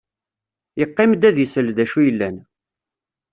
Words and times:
Yeqqim-d 0.79 1.21
ad 1.29 1.37
isel 1.45 1.67
d 1.75 1.77
acu 1.83 1.99
yellan. 2.07 2.37